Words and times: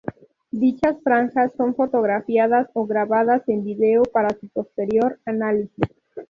Dichas 0.49 0.95
franjas 1.03 1.53
son 1.55 1.75
fotografiadas 1.75 2.67
o 2.73 2.87
grabadas 2.87 3.47
en 3.47 3.63
vídeo 3.63 4.01
para 4.01 4.29
su 4.31 4.49
posterior 4.49 5.19
análisis. 5.25 5.89